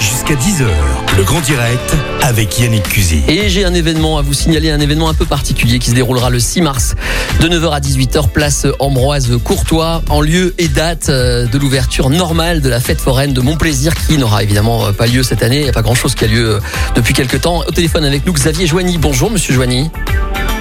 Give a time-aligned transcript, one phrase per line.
[0.00, 0.66] Jusqu'à 10h,
[1.16, 3.22] le grand direct avec Yannick Cusy.
[3.28, 6.30] Et j'ai un événement à vous signaler, un événement un peu particulier qui se déroulera
[6.30, 6.94] le 6 mars
[7.40, 12.60] de 9h à 18h, place Ambroise Courtois, en lieu et date euh, de l'ouverture normale
[12.60, 15.58] de la fête foraine de Montplaisir qui n'aura évidemment euh, pas lieu cette année.
[15.58, 16.60] Il n'y a pas grand chose qui a lieu euh,
[16.94, 17.60] depuis quelques temps.
[17.66, 18.98] Au téléphone avec nous, Xavier Joigny.
[18.98, 19.90] Bonjour, monsieur Joigny.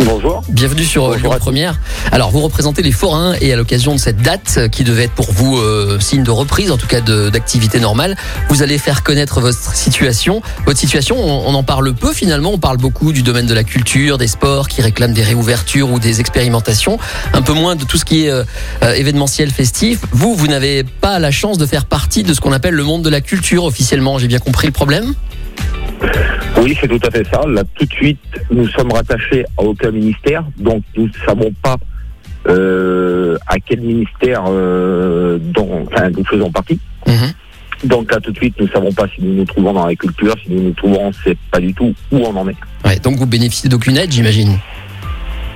[0.05, 0.41] Bonjour.
[0.49, 1.39] Bienvenue sur Bonjour Lyon.
[1.39, 1.75] Première.
[2.11, 5.31] Alors, vous représentez les forains et à l'occasion de cette date qui devait être pour
[5.31, 8.17] vous euh, signe de reprise, en tout cas de- d'activité normale,
[8.49, 10.41] vous allez faire connaître votre situation.
[10.65, 12.51] Votre situation, on, on en parle peu finalement.
[12.53, 15.99] On parle beaucoup du domaine de la culture, des sports qui réclament des réouvertures ou
[15.99, 16.97] des expérimentations,
[17.33, 18.43] un peu moins de tout ce qui est euh,
[18.83, 19.99] euh, événementiel, festif.
[20.11, 23.03] Vous, vous n'avez pas la chance de faire partie de ce qu'on appelle le monde
[23.03, 24.17] de la culture officiellement.
[24.17, 25.13] J'ai bien compris le problème?
[26.57, 27.41] Oui, c'est tout à fait ça.
[27.47, 28.19] Là, tout de suite,
[28.51, 31.77] nous sommes rattachés à aucun ministère, donc nous ne savons pas
[32.47, 36.79] euh, à quel ministère euh, dont enfin, nous faisons partie.
[37.07, 37.33] Mhm.
[37.83, 39.95] Donc là, tout de suite, nous ne savons pas si nous nous trouvons dans la
[39.95, 42.55] culture, si nous nous trouvons, on ne sait pas du tout où on en est.
[42.85, 44.57] Ouais, Donc, vous bénéficiez d'aucune aide, j'imagine.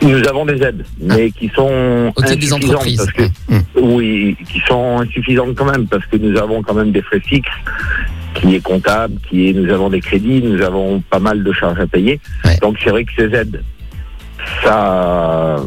[0.01, 2.97] Nous avons des aides, mais qui sont Au titre des insuffisantes entreprises.
[2.97, 3.63] parce que Mhm.
[3.81, 7.49] Oui, qui sont insuffisantes quand même, parce que nous avons quand même des frais fixes,
[8.35, 11.79] qui est comptable, qui est, nous avons des crédits, nous avons pas mal de charges
[11.79, 12.19] à payer.
[12.45, 12.57] Ouais.
[12.61, 13.63] Donc c'est vrai que ces aides,
[14.63, 15.57] ça,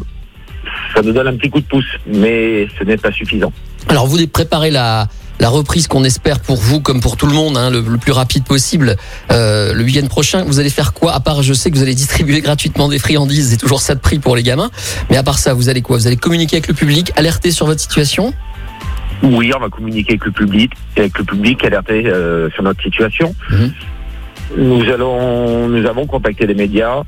[0.95, 3.51] ça nous donne un petit coup de pouce, mais ce n'est pas suffisant.
[3.89, 5.07] Alors vous préparez la,
[5.39, 8.11] la reprise qu'on espère pour vous comme pour tout le monde, hein, le, le plus
[8.11, 8.95] rapide possible.
[9.31, 11.13] Euh, le week-end prochain, vous allez faire quoi?
[11.13, 13.99] À part, je sais que vous allez distribuer gratuitement des friandises, c'est toujours ça de
[13.99, 14.69] prix pour les gamins.
[15.09, 15.97] Mais à part ça, vous allez quoi?
[15.97, 18.33] Vous allez communiquer avec le public, alerter sur votre situation?
[19.23, 23.35] Oui, on va communiquer avec le public, avec le public, alerter euh, sur notre situation.
[23.51, 23.73] Mhm.
[24.57, 27.03] Nous allons, nous avons contacté les médias,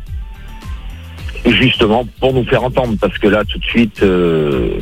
[1.46, 4.80] justement pour nous faire entendre, parce que là, tout de suite, euh,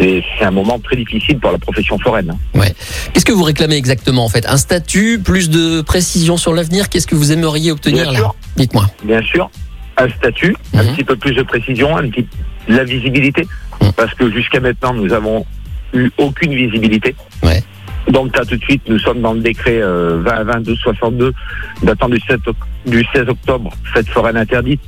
[0.00, 2.32] c'est un moment très difficile pour la profession foraine.
[3.12, 4.46] Qu'est-ce que vous réclamez exactement en fait?
[4.48, 6.88] Un statut, plus de précision sur l'avenir?
[6.88, 8.18] Qu'est-ce que vous aimeriez obtenir Bien là?
[8.18, 8.34] sûr.
[8.56, 8.86] Dites-moi.
[9.04, 9.50] Bien sûr,
[9.98, 10.94] un statut, un Mhm.
[10.94, 12.26] petit peu plus de précision, un petit,
[12.68, 13.46] la visibilité,
[13.82, 13.92] Mhm.
[13.92, 15.44] parce que jusqu'à maintenant, nous avons
[15.92, 17.14] eu aucune visibilité.
[17.42, 17.62] Ouais.
[18.08, 21.32] Donc là, tout de suite, nous sommes dans le décret euh, 20 22 62
[21.82, 22.56] datant du, 7 oc-
[22.86, 24.80] du 16 octobre, fête foraine interdite.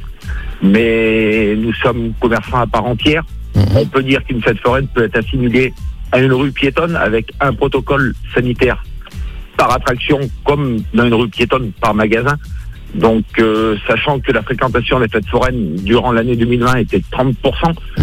[0.62, 3.25] Mais nous sommes commerçants à part entière.
[3.71, 3.77] Mhm.
[3.77, 5.73] On peut dire qu'une fête foraine peut être assimilée
[6.11, 8.83] à une rue piétonne avec un protocole sanitaire
[9.56, 12.37] par attraction comme dans une rue piétonne par magasin.
[12.95, 17.75] Donc, euh, sachant que la fréquentation des fêtes foraines durant l'année 2020 était de 30%,
[17.99, 18.02] Ouais.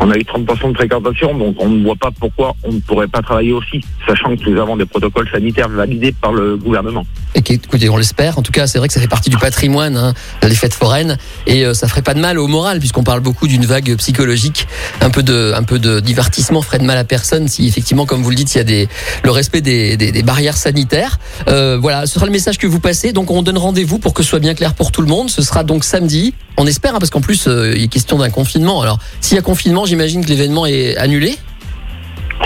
[0.00, 3.08] On a eu 30% de fréquentation, donc on ne voit pas pourquoi on ne pourrait
[3.08, 7.06] pas travailler aussi, sachant que nous avons des protocoles sanitaires validés par le gouvernement.
[7.34, 8.38] Et écoutez, on l'espère.
[8.38, 11.18] En tout cas, c'est vrai que ça fait partie du patrimoine, hein, les fêtes foraines,
[11.46, 14.66] et euh, ça ferait pas de mal au moral, puisqu'on parle beaucoup d'une vague psychologique.
[15.00, 18.30] Un peu de, un peu divertissement ferait de mal à personne si effectivement, comme vous
[18.30, 18.86] le dites, il y a
[19.22, 21.18] le respect des barrières sanitaires.
[21.48, 23.12] Euh, voilà, ce sera le message que vous passez.
[23.12, 25.30] Donc, on donne rendez-vous pour que ce soit bien clair pour tout le monde.
[25.30, 26.34] Ce sera donc samedi.
[26.56, 28.82] On espère, hein, parce qu'en plus, euh, il est question d'un confinement.
[28.82, 31.36] Alors, s'il y a confinement, j'imagine que l'événement est annulé.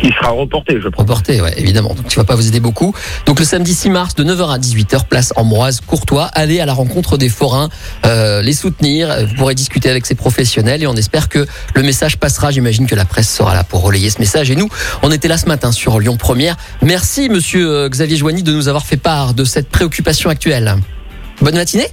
[0.03, 1.03] Qui sera reporté, je pense.
[1.03, 1.94] Reporté, ouais, évidemment.
[1.94, 2.93] Donc, tu vas pas vous aider beaucoup.
[3.27, 6.25] Donc, le samedi 6 mars, de 9h à 18h, place Ambroise Courtois.
[6.34, 7.69] Allez à la rencontre des forains,
[8.05, 9.09] euh, les soutenir.
[9.09, 11.47] Euh, Vous pourrez discuter avec ces professionnels et on espère que
[11.77, 12.50] le message passera.
[12.50, 14.50] J'imagine que la presse sera là pour relayer ce message.
[14.50, 14.69] Et nous,
[15.03, 16.56] on était là ce matin sur Lyon Première.
[16.82, 20.75] Merci, monsieur euh, Xavier Joigny, de nous avoir fait part de cette préoccupation actuelle.
[21.41, 21.87] Bonne matinée.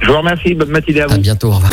[0.00, 1.14] Je vous remercie, bonne matinée à vous.
[1.14, 1.48] À bientôt.
[1.48, 1.72] Au revoir.